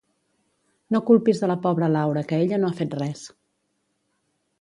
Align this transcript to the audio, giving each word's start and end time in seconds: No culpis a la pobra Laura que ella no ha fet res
No 0.95 1.01
culpis 1.09 1.41
a 1.47 1.49
la 1.51 1.57
pobra 1.65 1.89
Laura 1.95 2.23
que 2.31 2.39
ella 2.45 2.59
no 2.63 2.71
ha 2.71 2.77
fet 2.81 2.97
res 3.03 3.27